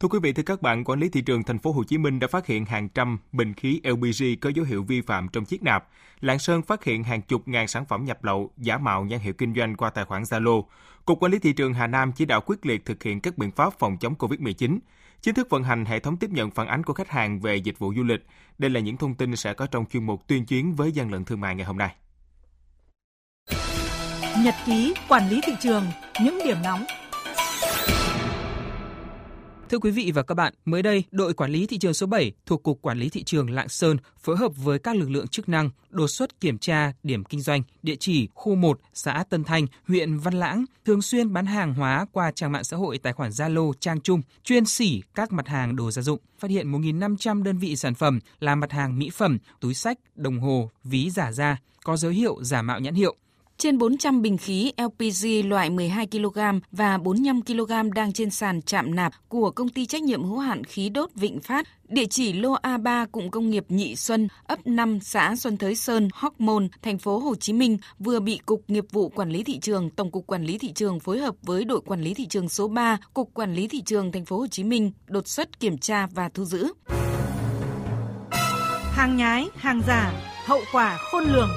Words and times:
Thưa 0.00 0.08
quý 0.08 0.18
vị, 0.22 0.32
thưa 0.32 0.42
các 0.42 0.62
bạn, 0.62 0.84
quản 0.84 1.00
lý 1.00 1.08
thị 1.08 1.20
trường 1.20 1.42
thành 1.42 1.58
phố 1.58 1.72
Hồ 1.72 1.84
Chí 1.84 1.98
Minh 1.98 2.18
đã 2.18 2.26
phát 2.26 2.46
hiện 2.46 2.64
hàng 2.64 2.88
trăm 2.88 3.18
bình 3.32 3.54
khí 3.54 3.80
LPG 3.84 4.24
có 4.40 4.50
dấu 4.54 4.64
hiệu 4.64 4.82
vi 4.82 5.00
phạm 5.00 5.28
trong 5.28 5.44
chiếc 5.44 5.62
nạp. 5.62 5.88
Lạng 6.20 6.38
Sơn 6.38 6.62
phát 6.62 6.84
hiện 6.84 7.04
hàng 7.04 7.22
chục 7.22 7.48
ngàn 7.48 7.68
sản 7.68 7.84
phẩm 7.84 8.04
nhập 8.04 8.24
lậu 8.24 8.50
giả 8.56 8.78
mạo 8.78 9.04
nhãn 9.04 9.20
hiệu 9.20 9.32
kinh 9.32 9.54
doanh 9.54 9.76
qua 9.76 9.90
tài 9.90 10.04
khoản 10.04 10.22
Zalo. 10.22 10.62
Cục 11.04 11.22
Quản 11.22 11.32
lý 11.32 11.38
thị 11.38 11.52
trường 11.52 11.74
Hà 11.74 11.86
Nam 11.86 12.12
chỉ 12.12 12.24
đạo 12.24 12.40
quyết 12.46 12.66
liệt 12.66 12.84
thực 12.84 13.02
hiện 13.02 13.20
các 13.20 13.38
biện 13.38 13.50
pháp 13.50 13.78
phòng 13.78 13.96
chống 14.00 14.14
Covid-19 14.18 14.78
chính 15.20 15.34
thức 15.34 15.50
vận 15.50 15.64
hành 15.64 15.84
hệ 15.84 16.00
thống 16.00 16.16
tiếp 16.16 16.30
nhận 16.30 16.50
phản 16.50 16.66
ánh 16.66 16.82
của 16.82 16.92
khách 16.92 17.10
hàng 17.10 17.40
về 17.40 17.56
dịch 17.56 17.78
vụ 17.78 17.94
du 17.96 18.02
lịch. 18.02 18.26
Đây 18.58 18.70
là 18.70 18.80
những 18.80 18.96
thông 18.96 19.14
tin 19.14 19.36
sẽ 19.36 19.54
có 19.54 19.66
trong 19.66 19.84
chuyên 19.92 20.06
mục 20.06 20.26
tuyên 20.26 20.44
chuyến 20.44 20.74
với 20.74 20.92
gian 20.92 21.12
lận 21.12 21.24
thương 21.24 21.40
mại 21.40 21.54
ngày 21.54 21.66
hôm 21.66 21.78
nay. 21.78 21.94
Nhật 24.44 24.54
ký 24.66 24.94
quản 25.08 25.28
lý 25.28 25.40
thị 25.46 25.52
trường, 25.60 25.84
những 26.20 26.38
điểm 26.44 26.56
nóng 26.64 26.84
Thưa 29.70 29.78
quý 29.78 29.90
vị 29.90 30.12
và 30.14 30.22
các 30.22 30.34
bạn, 30.34 30.54
mới 30.64 30.82
đây, 30.82 31.04
đội 31.10 31.34
quản 31.34 31.50
lý 31.50 31.66
thị 31.66 31.78
trường 31.78 31.94
số 31.94 32.06
7 32.06 32.32
thuộc 32.46 32.62
Cục 32.62 32.82
Quản 32.82 32.98
lý 32.98 33.08
Thị 33.08 33.22
trường 33.22 33.50
Lạng 33.50 33.68
Sơn 33.68 33.96
phối 34.18 34.36
hợp 34.36 34.52
với 34.56 34.78
các 34.78 34.96
lực 34.96 35.10
lượng 35.10 35.28
chức 35.28 35.48
năng 35.48 35.70
đột 35.90 36.08
xuất 36.08 36.40
kiểm 36.40 36.58
tra 36.58 36.92
điểm 37.02 37.24
kinh 37.24 37.40
doanh, 37.40 37.62
địa 37.82 37.96
chỉ 38.00 38.28
khu 38.34 38.54
1, 38.54 38.80
xã 38.94 39.24
Tân 39.30 39.44
Thanh, 39.44 39.66
huyện 39.88 40.18
Văn 40.18 40.34
Lãng, 40.34 40.64
thường 40.84 41.02
xuyên 41.02 41.32
bán 41.32 41.46
hàng 41.46 41.74
hóa 41.74 42.06
qua 42.12 42.32
trang 42.34 42.52
mạng 42.52 42.64
xã 42.64 42.76
hội 42.76 42.98
tài 42.98 43.12
khoản 43.12 43.30
Zalo 43.30 43.72
Trang 43.80 44.00
Trung, 44.00 44.22
chuyên 44.44 44.64
xỉ 44.64 45.02
các 45.14 45.32
mặt 45.32 45.48
hàng 45.48 45.76
đồ 45.76 45.90
gia 45.90 46.02
dụng, 46.02 46.20
phát 46.38 46.50
hiện 46.50 46.72
1.500 46.72 47.42
đơn 47.42 47.58
vị 47.58 47.76
sản 47.76 47.94
phẩm 47.94 48.18
là 48.40 48.54
mặt 48.54 48.72
hàng 48.72 48.98
mỹ 48.98 49.10
phẩm, 49.10 49.38
túi 49.60 49.74
sách, 49.74 49.98
đồng 50.14 50.40
hồ, 50.40 50.70
ví 50.84 51.10
giả 51.10 51.32
da, 51.32 51.56
có 51.84 51.96
dấu 51.96 52.10
hiệu 52.10 52.38
giả 52.42 52.62
mạo 52.62 52.80
nhãn 52.80 52.94
hiệu 52.94 53.16
trên 53.60 53.78
400 53.78 54.22
bình 54.22 54.38
khí 54.38 54.72
LPG 54.78 55.48
loại 55.48 55.70
12 55.70 56.06
kg 56.06 56.38
và 56.72 56.98
45 56.98 57.42
kg 57.42 57.94
đang 57.94 58.12
trên 58.12 58.30
sàn 58.30 58.62
chạm 58.62 58.94
nạp 58.94 59.12
của 59.28 59.50
công 59.50 59.68
ty 59.68 59.86
trách 59.86 60.02
nhiệm 60.02 60.24
hữu 60.24 60.38
hạn 60.38 60.64
khí 60.64 60.88
đốt 60.88 61.10
Vịnh 61.14 61.40
Phát, 61.40 61.66
địa 61.88 62.06
chỉ 62.10 62.32
lô 62.32 62.54
A3 62.54 63.06
cụm 63.06 63.28
công 63.28 63.50
nghiệp 63.50 63.64
Nhị 63.68 63.96
Xuân, 63.96 64.28
ấp 64.46 64.66
5, 64.66 65.00
xã 65.00 65.34
Xuân 65.36 65.56
Thới 65.56 65.74
Sơn, 65.74 66.08
Hóc 66.14 66.40
Môn, 66.40 66.68
thành 66.82 66.98
phố 66.98 67.18
Hồ 67.18 67.34
Chí 67.34 67.52
Minh 67.52 67.78
vừa 67.98 68.20
bị 68.20 68.40
Cục 68.46 68.62
Nghiệp 68.68 68.84
vụ 68.92 69.08
Quản 69.08 69.30
lý 69.30 69.44
thị 69.44 69.58
trường, 69.58 69.90
Tổng 69.90 70.10
cục 70.10 70.26
Quản 70.26 70.44
lý 70.44 70.58
thị 70.58 70.72
trường 70.72 71.00
phối 71.00 71.18
hợp 71.18 71.34
với 71.42 71.64
đội 71.64 71.80
quản 71.80 72.02
lý 72.02 72.14
thị 72.14 72.26
trường 72.26 72.48
số 72.48 72.68
3, 72.68 72.98
Cục 73.14 73.34
Quản 73.34 73.54
lý 73.54 73.68
thị 73.68 73.82
trường 73.86 74.12
thành 74.12 74.24
phố 74.24 74.38
Hồ 74.38 74.46
Chí 74.46 74.64
Minh 74.64 74.92
đột 75.06 75.28
xuất 75.28 75.60
kiểm 75.60 75.78
tra 75.78 76.06
và 76.14 76.28
thu 76.28 76.44
giữ. 76.44 76.72
Hàng 78.92 79.16
nhái, 79.16 79.48
hàng 79.56 79.82
giả, 79.86 80.12
hậu 80.46 80.60
quả 80.72 80.98
khôn 81.10 81.24
lường. 81.24 81.50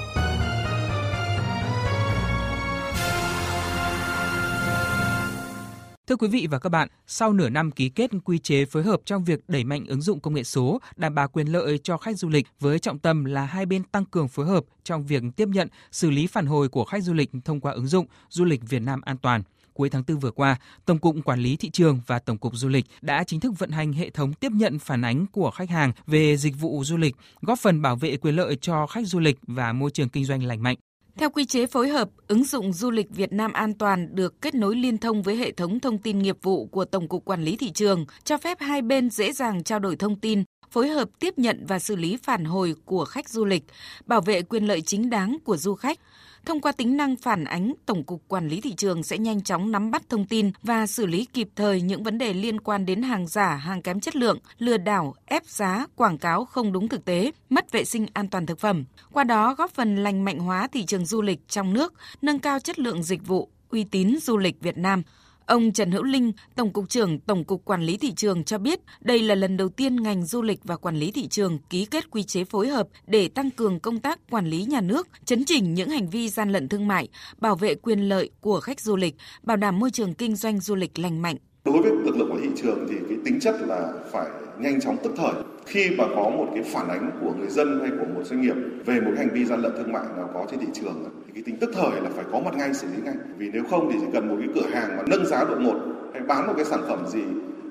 Thưa 6.13 6.17
quý 6.17 6.27
vị 6.27 6.47
và 6.51 6.59
các 6.59 6.69
bạn, 6.69 6.87
sau 7.07 7.33
nửa 7.33 7.49
năm 7.49 7.71
ký 7.71 7.89
kết 7.89 8.11
quy 8.25 8.39
chế 8.39 8.65
phối 8.65 8.83
hợp 8.83 9.01
trong 9.05 9.23
việc 9.23 9.39
đẩy 9.47 9.63
mạnh 9.63 9.85
ứng 9.87 10.01
dụng 10.01 10.19
công 10.19 10.33
nghệ 10.33 10.43
số, 10.43 10.81
đảm 10.95 11.15
bảo 11.15 11.27
quyền 11.27 11.47
lợi 11.47 11.77
cho 11.77 11.97
khách 11.97 12.17
du 12.17 12.29
lịch 12.29 12.47
với 12.59 12.79
trọng 12.79 12.99
tâm 12.99 13.25
là 13.25 13.45
hai 13.45 13.65
bên 13.65 13.83
tăng 13.83 14.05
cường 14.05 14.27
phối 14.27 14.45
hợp 14.45 14.63
trong 14.83 15.05
việc 15.05 15.23
tiếp 15.35 15.47
nhận, 15.47 15.67
xử 15.91 16.09
lý 16.09 16.27
phản 16.27 16.45
hồi 16.45 16.69
của 16.69 16.85
khách 16.85 17.03
du 17.03 17.13
lịch 17.13 17.29
thông 17.45 17.59
qua 17.59 17.71
ứng 17.71 17.87
dụng 17.87 18.05
Du 18.29 18.45
lịch 18.45 18.61
Việt 18.69 18.79
Nam 18.79 19.01
an 19.01 19.17
toàn. 19.17 19.43
Cuối 19.73 19.89
tháng 19.89 20.03
4 20.07 20.19
vừa 20.19 20.31
qua, 20.31 20.55
Tổng 20.85 20.97
cục 20.97 21.15
Quản 21.25 21.39
lý 21.39 21.55
thị 21.55 21.69
trường 21.69 22.01
và 22.07 22.19
Tổng 22.19 22.37
cục 22.37 22.55
Du 22.55 22.67
lịch 22.67 22.85
đã 23.01 23.23
chính 23.23 23.39
thức 23.39 23.53
vận 23.59 23.71
hành 23.71 23.93
hệ 23.93 24.09
thống 24.09 24.33
tiếp 24.33 24.51
nhận 24.51 24.79
phản 24.79 25.01
ánh 25.01 25.25
của 25.27 25.51
khách 25.51 25.69
hàng 25.69 25.91
về 26.07 26.37
dịch 26.37 26.55
vụ 26.59 26.83
du 26.83 26.97
lịch, 26.97 27.15
góp 27.41 27.59
phần 27.59 27.81
bảo 27.81 27.95
vệ 27.95 28.17
quyền 28.17 28.35
lợi 28.35 28.55
cho 28.61 28.87
khách 28.87 29.07
du 29.07 29.19
lịch 29.19 29.37
và 29.47 29.73
môi 29.73 29.91
trường 29.91 30.09
kinh 30.09 30.25
doanh 30.25 30.43
lành 30.43 30.63
mạnh. 30.63 30.77
Theo 31.17 31.29
quy 31.29 31.45
chế 31.45 31.65
phối 31.65 31.89
hợp, 31.89 32.09
ứng 32.27 32.43
dụng 32.43 32.73
du 32.73 32.91
lịch 32.91 33.09
Việt 33.09 33.33
Nam 33.33 33.53
an 33.53 33.73
toàn 33.73 34.15
được 34.15 34.41
kết 34.41 34.55
nối 34.55 34.75
liên 34.75 34.97
thông 34.97 35.23
với 35.23 35.35
hệ 35.35 35.51
thống 35.51 35.79
thông 35.79 35.97
tin 35.97 36.19
nghiệp 36.19 36.37
vụ 36.41 36.65
của 36.65 36.85
Tổng 36.85 37.07
cục 37.07 37.25
Quản 37.25 37.43
lý 37.43 37.57
thị 37.57 37.71
trường, 37.71 38.05
cho 38.23 38.37
phép 38.37 38.57
hai 38.61 38.81
bên 38.81 39.09
dễ 39.09 39.31
dàng 39.31 39.63
trao 39.63 39.79
đổi 39.79 39.95
thông 39.95 40.19
tin, 40.19 40.43
phối 40.71 40.89
hợp 40.89 41.09
tiếp 41.19 41.33
nhận 41.37 41.65
và 41.67 41.79
xử 41.79 41.95
lý 41.95 42.17
phản 42.17 42.45
hồi 42.45 42.75
của 42.85 43.05
khách 43.05 43.29
du 43.29 43.45
lịch, 43.45 43.63
bảo 44.05 44.21
vệ 44.21 44.41
quyền 44.41 44.67
lợi 44.67 44.81
chính 44.81 45.09
đáng 45.09 45.37
của 45.43 45.57
du 45.57 45.75
khách. 45.75 45.99
Thông 46.45 46.61
qua 46.61 46.71
tính 46.71 46.97
năng 46.97 47.15
phản 47.15 47.43
ánh, 47.43 47.73
Tổng 47.85 48.03
cục 48.03 48.21
Quản 48.27 48.47
lý 48.47 48.61
thị 48.61 48.73
trường 48.77 49.03
sẽ 49.03 49.17
nhanh 49.17 49.41
chóng 49.41 49.71
nắm 49.71 49.91
bắt 49.91 50.09
thông 50.09 50.25
tin 50.25 50.51
và 50.63 50.87
xử 50.87 51.05
lý 51.05 51.25
kịp 51.25 51.49
thời 51.55 51.81
những 51.81 52.03
vấn 52.03 52.17
đề 52.17 52.33
liên 52.33 52.61
quan 52.61 52.85
đến 52.85 53.01
hàng 53.01 53.27
giả, 53.27 53.55
hàng 53.55 53.81
kém 53.81 53.99
chất 53.99 54.15
lượng, 54.15 54.39
lừa 54.57 54.77
đảo, 54.77 55.15
ép 55.25 55.45
giá, 55.45 55.85
quảng 55.95 56.17
cáo 56.17 56.45
không 56.45 56.71
đúng 56.71 56.89
thực 56.89 57.05
tế, 57.05 57.31
mất 57.49 57.71
vệ 57.71 57.85
sinh 57.85 58.05
an 58.13 58.27
toàn 58.27 58.45
thực 58.45 58.59
phẩm. 58.59 58.83
Qua 59.11 59.23
đó 59.23 59.55
góp 59.57 59.71
phần 59.71 59.95
lành 59.95 60.25
mạnh 60.25 60.39
hóa 60.39 60.67
thị 60.67 60.85
trường 60.85 61.05
du 61.05 61.21
lịch 61.21 61.39
trong 61.47 61.73
nước, 61.73 61.93
nâng 62.21 62.39
cao 62.39 62.59
chất 62.59 62.79
lượng 62.79 63.03
dịch 63.03 63.27
vụ, 63.27 63.49
uy 63.69 63.83
tín 63.83 64.17
du 64.21 64.37
lịch 64.37 64.61
Việt 64.61 64.77
Nam. 64.77 65.03
Ông 65.45 65.71
Trần 65.71 65.91
Hữu 65.91 66.03
Linh, 66.03 66.31
Tổng 66.55 66.73
cục 66.73 66.89
trưởng 66.89 67.19
Tổng 67.19 67.43
cục 67.43 67.65
Quản 67.65 67.83
lý 67.83 67.97
thị 67.97 68.13
trường 68.15 68.43
cho 68.43 68.57
biết, 68.57 68.79
đây 69.01 69.19
là 69.19 69.35
lần 69.35 69.57
đầu 69.57 69.69
tiên 69.69 70.03
ngành 70.03 70.25
du 70.25 70.41
lịch 70.41 70.59
và 70.63 70.75
quản 70.75 70.95
lý 70.95 71.11
thị 71.11 71.27
trường 71.27 71.59
ký 71.69 71.85
kết 71.85 72.11
quy 72.11 72.23
chế 72.23 72.43
phối 72.43 72.67
hợp 72.67 72.87
để 73.07 73.27
tăng 73.27 73.51
cường 73.51 73.79
công 73.79 73.99
tác 73.99 74.19
quản 74.29 74.45
lý 74.45 74.63
nhà 74.63 74.81
nước, 74.81 75.07
chấn 75.25 75.45
chỉnh 75.45 75.73
những 75.73 75.89
hành 75.89 76.09
vi 76.09 76.29
gian 76.29 76.51
lận 76.51 76.69
thương 76.69 76.87
mại, 76.87 77.07
bảo 77.37 77.55
vệ 77.55 77.75
quyền 77.75 77.99
lợi 77.99 78.29
của 78.41 78.59
khách 78.59 78.81
du 78.81 78.95
lịch, 78.95 79.15
bảo 79.43 79.57
đảm 79.57 79.79
môi 79.79 79.91
trường 79.91 80.13
kinh 80.13 80.35
doanh 80.35 80.59
du 80.59 80.75
lịch 80.75 80.99
lành 80.99 81.21
mạnh. 81.21 81.35
Đối 81.65 81.81
với 81.81 81.91
lực 81.91 82.17
lượng 82.17 82.31
quản 82.31 82.41
lý 82.41 82.47
thị 82.47 82.61
trường 82.61 82.87
thì 82.89 82.95
cái 83.09 83.17
tính 83.25 83.39
chất 83.39 83.55
là 83.61 83.93
phải 84.11 84.27
nhanh 84.59 84.81
chóng 84.81 84.97
tức 85.03 85.13
thời 85.17 85.33
khi 85.65 85.89
mà 85.97 86.03
có 86.15 86.29
một 86.29 86.47
cái 86.53 86.63
phản 86.63 86.87
ánh 86.87 87.11
của 87.21 87.33
người 87.39 87.49
dân 87.49 87.79
hay 87.79 87.89
của 87.99 88.05
một 88.15 88.23
doanh 88.23 88.41
nghiệp 88.41 88.55
về 88.85 89.01
một 89.01 89.11
hành 89.17 89.29
vi 89.33 89.45
gian 89.45 89.61
lận 89.61 89.71
thương 89.77 89.91
mại 89.91 90.03
nào 90.17 90.29
có 90.33 90.45
trên 90.51 90.59
thị 90.59 90.67
trường 90.73 91.05
thì 91.25 91.31
cái 91.33 91.43
tính 91.43 91.57
tức 91.59 91.69
thời 91.73 92.01
là 92.01 92.09
phải 92.15 92.25
có 92.31 92.39
mặt 92.39 92.55
ngay, 92.57 92.73
xử 92.73 92.87
lý 92.87 93.03
ngay 93.03 93.15
vì 93.37 93.49
nếu 93.53 93.63
không 93.69 93.89
thì 93.91 93.97
chỉ 94.01 94.07
cần 94.13 94.27
một 94.27 94.35
cái 94.39 94.49
cửa 94.55 94.69
hàng 94.73 94.97
mà 94.97 95.03
nâng 95.07 95.25
giá 95.25 95.43
độ 95.43 95.55
một 95.55 95.75
hay 96.13 96.21
bán 96.21 96.47
một 96.47 96.53
cái 96.55 96.65
sản 96.65 96.79
phẩm 96.87 97.07
gì 97.07 97.23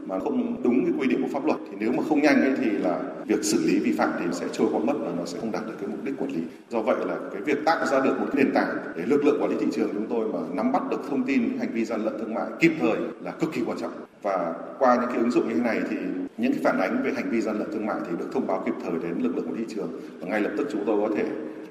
mà 0.06 0.19
không 0.19 0.62
đúng 0.62 0.84
cái 0.84 0.94
quy 0.98 1.06
định 1.06 1.22
của 1.22 1.28
pháp 1.32 1.47
luật, 1.47 1.58
thì 1.70 1.76
nếu 1.81 1.92
mà 1.92 2.02
không 2.08 2.22
nhanh 2.22 2.41
ấy 2.41 2.52
thì 2.60 2.70
là 2.70 3.00
việc 3.26 3.44
xử 3.44 3.58
lý 3.66 3.78
vi 3.78 3.92
phạm 3.92 4.10
thì 4.20 4.26
sẽ 4.32 4.47
trôi 4.52 4.69
qua 4.72 4.81
mất 4.81 4.94
và 5.00 5.10
nó 5.19 5.25
sẽ 5.25 5.38
không 5.41 5.52
đạt 5.52 5.66
được 5.66 5.75
cái 5.81 5.88
mục 5.88 6.04
đích 6.04 6.14
quản 6.19 6.31
lý. 6.31 6.42
Do 6.69 6.82
vậy 6.82 6.97
là 7.06 7.16
cái 7.32 7.42
việc 7.42 7.58
tạo 7.64 7.86
ra 7.86 8.00
được 8.00 8.20
một 8.20 8.26
cái 8.32 8.44
nền 8.44 8.54
tảng 8.54 8.76
để 8.97 9.02
lực 9.06 9.25
lượng 9.25 9.42
quản 9.42 9.50
lý 9.50 9.56
thị 9.60 9.66
trường 9.72 9.88
chúng 9.92 10.06
tôi 10.06 10.28
mà 10.32 10.38
nắm 10.54 10.72
bắt 10.72 10.82
được 10.91 11.00
thông 11.10 11.22
tin 11.22 11.58
hành 11.58 11.69
vi 11.72 11.84
gian 11.84 12.04
lận 12.04 12.19
thương 12.19 12.34
mại 12.34 12.47
kịp 12.60 12.72
thời 12.81 12.97
là 13.25 13.31
cực 13.31 13.52
kỳ 13.52 13.62
quan 13.66 13.78
trọng. 13.78 13.92
Và 14.22 14.54
qua 14.78 14.96
những 14.96 15.08
cái 15.08 15.18
ứng 15.18 15.30
dụng 15.30 15.48
như 15.48 15.54
thế 15.54 15.60
này 15.60 15.80
thì 15.90 15.96
những 16.36 16.52
cái 16.52 16.60
phản 16.64 16.80
ánh 16.80 17.02
về 17.04 17.12
hành 17.16 17.30
vi 17.30 17.40
gian 17.40 17.58
lận 17.58 17.72
thương 17.72 17.86
mại 17.86 17.96
thì 18.06 18.16
được 18.18 18.30
thông 18.32 18.46
báo 18.46 18.62
kịp 18.66 18.74
thời 18.82 18.92
đến 19.02 19.22
lực 19.22 19.36
lượng 19.36 19.46
của 19.48 19.56
thị 19.58 19.64
trường 19.74 20.00
và 20.20 20.28
ngay 20.28 20.40
lập 20.40 20.50
tức 20.58 20.68
chúng 20.72 20.84
tôi 20.86 21.08
có 21.08 21.14
thể 21.16 21.24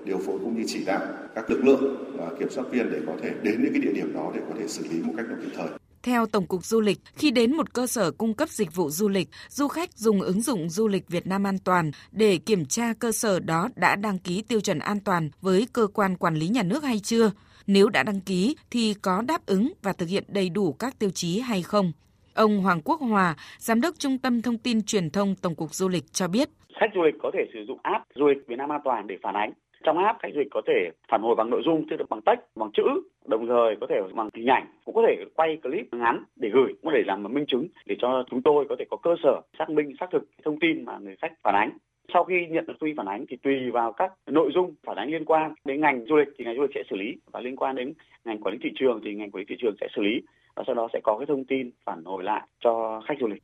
điều 0.05 0.17
phối 0.17 0.39
cũng 0.39 0.57
như 0.57 0.63
chỉ 0.67 0.85
đạo 0.85 1.01
các 1.35 1.49
lực 1.49 1.63
lượng 1.63 2.13
và 2.17 2.29
kiểm 2.39 2.49
soát 2.49 2.63
viên 2.71 2.91
để 2.91 2.99
có 3.07 3.13
thể 3.21 3.33
đến 3.43 3.63
những 3.63 3.73
cái 3.73 3.81
địa 3.81 3.93
điểm 3.93 4.13
đó 4.13 4.31
để 4.35 4.41
có 4.49 4.55
thể 4.59 4.67
xử 4.67 4.83
lý 4.91 5.01
một 5.01 5.13
cách 5.17 5.25
nó 5.29 5.35
kịp 5.41 5.51
thời. 5.55 5.67
Theo 6.03 6.25
Tổng 6.25 6.47
cục 6.47 6.65
Du 6.65 6.81
lịch, 6.81 6.99
khi 7.15 7.31
đến 7.31 7.57
một 7.57 7.73
cơ 7.73 7.87
sở 7.87 8.11
cung 8.11 8.33
cấp 8.33 8.49
dịch 8.49 8.75
vụ 8.75 8.89
du 8.89 9.09
lịch, 9.09 9.29
du 9.49 9.67
khách 9.67 9.93
dùng 9.93 10.21
ứng 10.21 10.41
dụng 10.41 10.69
Du 10.69 10.87
lịch 10.87 11.07
Việt 11.07 11.27
Nam 11.27 11.47
an 11.47 11.57
toàn 11.63 11.91
để 12.11 12.37
kiểm 12.37 12.65
tra 12.65 12.93
cơ 12.99 13.11
sở 13.11 13.39
đó 13.39 13.69
đã 13.75 13.95
đăng 13.95 14.19
ký 14.19 14.41
tiêu 14.41 14.61
chuẩn 14.61 14.79
an 14.79 14.99
toàn 14.99 15.29
với 15.41 15.67
cơ 15.73 15.87
quan 15.87 16.17
quản 16.17 16.35
lý 16.35 16.47
nhà 16.47 16.63
nước 16.63 16.83
hay 16.83 16.99
chưa. 16.99 17.31
Nếu 17.67 17.89
đã 17.89 18.03
đăng 18.03 18.21
ký 18.21 18.55
thì 18.71 18.93
có 19.01 19.21
đáp 19.21 19.45
ứng 19.45 19.73
và 19.81 19.93
thực 19.93 20.09
hiện 20.09 20.23
đầy 20.27 20.49
đủ 20.49 20.73
các 20.73 20.99
tiêu 20.99 21.09
chí 21.09 21.39
hay 21.39 21.61
không. 21.61 21.91
Ông 22.35 22.61
Hoàng 22.61 22.81
Quốc 22.85 22.99
Hòa, 23.01 23.35
Giám 23.57 23.81
đốc 23.81 23.95
Trung 23.99 24.17
tâm 24.17 24.41
Thông 24.41 24.57
tin 24.57 24.81
Truyền 24.81 25.09
thông 25.09 25.35
Tổng 25.41 25.55
cục 25.55 25.73
Du 25.73 25.89
lịch 25.89 26.03
cho 26.11 26.27
biết. 26.27 26.49
Khách 26.79 26.91
du 26.95 27.01
lịch 27.03 27.15
có 27.21 27.31
thể 27.33 27.45
sử 27.53 27.65
dụng 27.67 27.79
app 27.83 28.05
Du 28.15 28.27
lịch 28.27 28.47
Việt 28.47 28.55
Nam 28.55 28.71
an 28.71 28.81
toàn 28.83 29.07
để 29.07 29.17
phản 29.23 29.35
ánh. 29.35 29.51
Trong 29.83 29.97
app 29.97 30.19
khách 30.19 30.29
du 30.33 30.39
lịch 30.39 30.51
có 30.51 30.61
thể 30.67 30.89
phản 31.07 31.21
hồi 31.21 31.35
bằng 31.35 31.49
nội 31.49 31.61
dung 31.65 31.85
tức 31.89 31.95
là 31.99 32.05
bằng 32.09 32.21
text 32.21 32.39
bằng 32.55 32.71
chữ 32.73 32.83
đồng 33.25 33.47
thời 33.47 33.75
có 33.81 33.87
thể 33.89 33.95
bằng 34.15 34.29
hình 34.33 34.47
ảnh 34.47 34.65
cũng 34.85 34.95
có 34.95 35.03
thể 35.07 35.25
quay 35.35 35.57
clip 35.63 35.93
ngắn 35.93 36.23
để 36.35 36.49
gửi 36.49 36.73
cũng 36.81 36.93
để 36.93 37.03
làm 37.05 37.23
minh 37.23 37.45
chứng 37.47 37.67
để 37.85 37.95
cho 37.99 38.23
chúng 38.29 38.41
tôi 38.41 38.65
có 38.69 38.75
thể 38.79 38.85
có 38.89 38.97
cơ 38.97 39.15
sở 39.23 39.41
xác 39.59 39.69
minh 39.69 39.93
xác 39.99 40.05
thực 40.11 40.23
thông 40.43 40.59
tin 40.59 40.85
mà 40.85 40.97
người 40.97 41.15
khách 41.21 41.33
phản 41.43 41.55
ánh. 41.55 41.71
Sau 42.13 42.23
khi 42.23 42.35
nhận 42.49 42.65
được 42.65 42.73
tuy 42.79 42.93
phản 42.97 43.05
ánh 43.05 43.25
thì 43.29 43.37
tùy 43.43 43.71
vào 43.71 43.93
các 43.93 44.13
nội 44.27 44.51
dung 44.53 44.75
phản 44.83 44.97
ánh 44.97 45.11
liên 45.11 45.25
quan 45.25 45.53
đến 45.65 45.81
ngành 45.81 46.05
du 46.05 46.15
lịch 46.15 46.27
thì 46.37 46.45
ngành 46.45 46.55
du 46.55 46.61
lịch 46.61 46.71
sẽ 46.75 46.83
xử 46.89 46.95
lý 46.95 47.15
và 47.31 47.39
liên 47.39 47.55
quan 47.55 47.75
đến 47.75 47.93
ngành 48.25 48.39
quản 48.39 48.53
lý 48.53 48.59
thị 48.63 48.69
trường 48.75 49.01
thì 49.05 49.13
ngành 49.13 49.31
quản 49.31 49.39
lý 49.39 49.45
thị 49.49 49.55
trường 49.59 49.75
sẽ 49.81 49.87
xử 49.95 50.01
lý 50.01 50.21
và 50.55 50.63
sau 50.67 50.75
đó 50.75 50.87
sẽ 50.93 50.99
có 51.03 51.17
cái 51.17 51.25
thông 51.27 51.45
tin 51.45 51.71
phản 51.85 52.03
hồi 52.05 52.23
lại 52.23 52.47
cho 52.59 53.01
khách 53.07 53.15
du 53.21 53.27
lịch. 53.27 53.43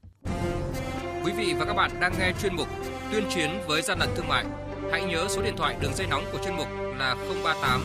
Quý 1.25 1.31
vị 1.37 1.53
và 1.59 1.65
các 1.65 1.73
bạn 1.73 1.91
đang 2.01 2.11
nghe 2.19 2.31
chuyên 2.41 2.55
mục 2.55 2.67
Tuyên 3.11 3.23
chiến 3.29 3.49
với 3.67 3.81
gian 3.81 3.99
lận 3.99 4.09
thương 4.15 4.27
mại, 4.27 4.45
Hãy 4.91 5.05
nhớ 5.05 5.25
số 5.27 5.41
điện 5.41 5.53
thoại 5.57 5.75
đường 5.81 5.93
dây 5.93 6.07
nóng 6.07 6.23
của 6.31 6.37
chuyên 6.45 6.55
mục 6.55 6.67
là 6.97 7.15
038 7.43 7.81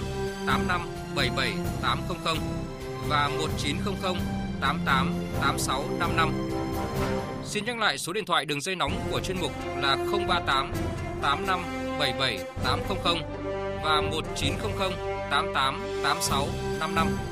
85 0.47 0.81
77 1.17 1.53
800 1.83 2.37
và 3.09 3.31
1900 3.39 4.15
88 4.61 5.13
86 5.41 5.85
55. 5.99 6.31
Xin 7.45 7.65
nhắc 7.65 7.79
lại 7.79 7.99
số 7.99 8.13
điện 8.13 8.25
thoại 8.25 8.45
đường 8.45 8.61
dây 8.61 8.77
nóng 8.77 8.93
của 9.11 9.21
chuyên 9.21 9.37
mục 9.41 9.51
là 9.83 9.97
038 10.29 10.73
85 11.23 11.61
77 11.99 12.39
800 12.65 13.17
và 13.85 14.01
1900 14.01 14.91
88 15.31 15.81
86 16.03 16.47
55. 16.81 17.32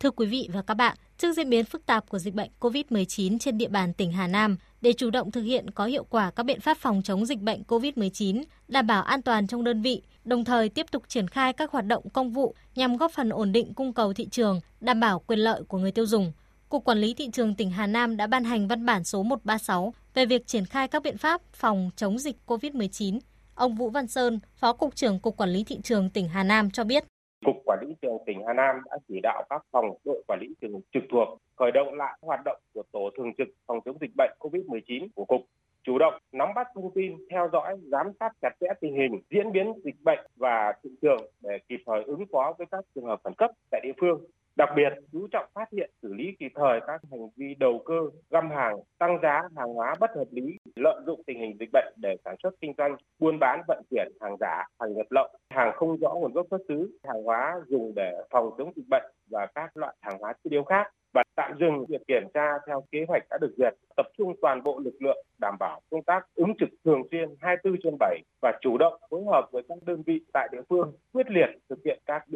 Thưa 0.00 0.10
quý 0.10 0.26
vị 0.26 0.48
và 0.52 0.62
các 0.62 0.74
bạn, 0.74 0.96
trước 1.18 1.32
diễn 1.32 1.50
biến 1.50 1.64
phức 1.64 1.86
tạp 1.86 2.08
của 2.08 2.18
dịch 2.18 2.34
bệnh 2.34 2.50
COVID-19 2.60 3.38
trên 3.38 3.58
địa 3.58 3.68
bàn 3.68 3.92
tỉnh 3.92 4.12
Hà 4.12 4.26
Nam, 4.26 4.56
để 4.80 4.92
chủ 4.92 5.10
động 5.10 5.30
thực 5.30 5.42
hiện 5.42 5.70
có 5.70 5.84
hiệu 5.84 6.04
quả 6.10 6.30
các 6.30 6.42
biện 6.42 6.60
pháp 6.60 6.78
phòng 6.78 7.02
chống 7.04 7.26
dịch 7.26 7.40
bệnh 7.40 7.62
COVID-19, 7.62 8.42
đảm 8.68 8.86
bảo 8.86 9.02
an 9.02 9.22
toàn 9.22 9.46
trong 9.46 9.64
đơn 9.64 9.82
vị, 9.82 10.02
đồng 10.24 10.44
thời 10.44 10.68
tiếp 10.68 10.86
tục 10.90 11.02
triển 11.08 11.28
khai 11.28 11.52
các 11.52 11.70
hoạt 11.70 11.86
động 11.86 12.10
công 12.10 12.32
vụ 12.32 12.54
nhằm 12.74 12.96
góp 12.96 13.12
phần 13.12 13.28
ổn 13.28 13.52
định 13.52 13.74
cung 13.74 13.92
cầu 13.92 14.12
thị 14.12 14.28
trường, 14.30 14.60
đảm 14.80 15.00
bảo 15.00 15.18
quyền 15.18 15.38
lợi 15.38 15.62
của 15.68 15.78
người 15.78 15.92
tiêu 15.92 16.06
dùng. 16.06 16.32
Cục 16.68 16.84
Quản 16.84 16.98
lý 16.98 17.14
Thị 17.14 17.28
trường 17.32 17.54
tỉnh 17.54 17.70
Hà 17.70 17.86
Nam 17.86 18.16
đã 18.16 18.26
ban 18.26 18.44
hành 18.44 18.68
văn 18.68 18.86
bản 18.86 19.04
số 19.04 19.22
136 19.22 19.94
về 20.14 20.26
việc 20.26 20.46
triển 20.46 20.64
khai 20.64 20.88
các 20.88 21.02
biện 21.02 21.18
pháp 21.18 21.42
phòng 21.52 21.90
chống 21.96 22.18
dịch 22.18 22.36
COVID-19. 22.46 23.18
Ông 23.54 23.74
Vũ 23.74 23.90
Văn 23.90 24.06
Sơn, 24.06 24.40
Phó 24.56 24.72
Cục 24.72 24.96
trưởng 24.96 25.20
Cục 25.20 25.36
Quản 25.36 25.50
lý 25.50 25.64
Thị 25.64 25.78
trường 25.82 26.10
tỉnh 26.10 26.28
Hà 26.28 26.42
Nam 26.42 26.70
cho 26.70 26.84
biết. 26.84 27.04
Cục 27.44 27.56
Quản 27.64 27.78
lý 27.82 27.94
trường 28.02 28.18
tỉnh 28.26 28.42
Hà 28.46 28.52
Nam 28.52 28.76
đã 28.90 28.98
chỉ 29.08 29.20
đạo 29.22 29.44
các 29.50 29.62
phòng 29.70 29.86
đội 30.04 30.22
quản 30.26 30.40
lý 30.40 30.48
trường 30.60 30.80
trực 30.92 31.02
thuộc 31.10 31.28
khởi 31.56 31.70
động 31.72 31.94
lại 31.94 32.18
hoạt 32.22 32.40
động 32.44 32.58
của 32.74 32.82
tổ 32.92 33.10
thường 33.16 33.32
trực 33.38 33.48
phòng 33.66 33.80
chống 33.84 33.98
dịch 34.00 34.10
bệnh 34.16 34.30
COVID-19 34.38 35.08
của 35.14 35.24
cục 35.24 35.40
chủ 35.82 35.98
động 35.98 36.14
nắm 36.32 36.48
bắt 36.54 36.66
thông 36.74 36.90
tin, 36.94 37.16
theo 37.30 37.48
dõi, 37.52 37.76
giám 37.92 38.06
sát 38.20 38.32
chặt 38.42 38.50
chẽ 38.60 38.66
tình 38.80 38.94
hình, 38.94 39.20
diễn 39.30 39.52
biến 39.52 39.72
dịch 39.84 39.94
bệnh 40.04 40.18
và 40.36 40.72
thị 40.82 40.90
trường 41.02 41.30
để 41.40 41.58
kịp 41.68 41.80
thời 41.86 42.02
ứng 42.02 42.24
phó 42.32 42.54
với 42.58 42.66
các 42.70 42.84
trường 42.94 43.04
hợp 43.04 43.20
khẩn 43.24 43.34
cấp 43.34 43.50
tại 43.70 43.80
địa 43.84 43.92
phương. 44.00 44.24
Đặc 44.58 44.68
biệt, 44.76 44.92
chú 45.12 45.26
trọng 45.30 45.46
phát 45.54 45.68
hiện 45.72 45.90
xử 46.02 46.14
lý 46.14 46.24
kịp 46.38 46.52
thời 46.54 46.80
các 46.86 47.00
hành 47.10 47.28
vi 47.36 47.54
đầu 47.54 47.82
cơ, 47.84 48.00
găm 48.30 48.50
hàng, 48.50 48.76
tăng 48.98 49.18
giá 49.22 49.42
hàng 49.56 49.68
hóa 49.74 49.94
bất 50.00 50.10
hợp 50.16 50.24
lý, 50.30 50.56
lợi 50.76 51.00
dụng 51.06 51.22
tình 51.26 51.40
hình 51.40 51.56
dịch 51.60 51.68
bệnh 51.72 51.94
để 51.96 52.16
sản 52.24 52.36
xuất 52.42 52.54
kinh 52.60 52.72
doanh, 52.78 52.96
buôn 53.18 53.38
bán 53.38 53.62
vận 53.68 53.82
chuyển 53.90 54.08
hàng 54.20 54.36
giả, 54.40 54.64
hàng 54.80 54.92
nhập 54.94 55.06
lậu, 55.10 55.28
hàng 55.50 55.72
không 55.74 55.96
rõ 55.96 56.14
nguồn 56.14 56.32
gốc 56.32 56.46
xuất 56.50 56.60
xứ, 56.68 56.98
hàng 57.08 57.22
hóa 57.22 57.60
dùng 57.66 57.92
để 57.96 58.22
phòng 58.30 58.50
chống 58.58 58.72
dịch 58.76 58.88
bệnh 58.90 59.12
và 59.30 59.46
các 59.54 59.76
loại 59.76 59.96
hàng 60.00 60.18
hóa 60.18 60.32
thiết 60.44 60.50
yếu 60.52 60.64
khác. 60.64 60.90
Và 61.14 61.22
tạm 61.36 61.52
dừng 61.60 61.84
việc 61.88 62.02
kiểm 62.08 62.22
tra 62.34 62.52
theo 62.66 62.84
kế 62.92 63.04
hoạch 63.08 63.22
đã 63.30 63.38
được 63.40 63.54
duyệt, 63.58 63.74
tập 63.96 64.06
trung 64.18 64.34
toàn 64.42 64.62
bộ 64.62 64.78
lực 64.78 64.94
lượng 65.00 65.24
đảm 65.40 65.56
bảo 65.60 65.80
công 65.90 66.02
tác 66.02 66.26
ứng 66.34 66.52
trực 66.60 66.68
thường 66.84 67.02
xuyên 67.10 67.28
24 67.40 67.80
trên 67.82 67.96
7 68.00 68.20
và 68.42 68.58
chủ 68.60 68.78
động 68.78 68.94
phối 69.10 69.22
hợp 69.32 69.48
với 69.52 69.62
các 69.68 69.78
đơn 69.86 70.02
vị 70.06 70.20
tại 70.32 70.48
địa 70.52 70.62
phương 70.68 70.92
quyết 71.12 71.30
liệt 71.30 71.48
thực 71.68 71.78
hiện 71.84 71.98
các 72.06 72.27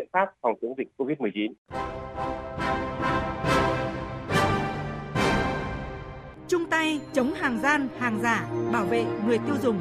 phòng 0.43 0.55
chống 0.63 0.75
dịch 0.79 0.89
COVID-19. 0.97 1.53
Chung 6.49 6.67
tay 6.71 7.01
chống 7.13 7.33
hàng 7.35 7.61
gian, 7.63 7.89
hàng 7.99 8.21
giả, 8.23 8.49
bảo 8.73 8.85
vệ 8.85 9.05
người 9.27 9.39
tiêu 9.39 9.55
dùng. 9.63 9.79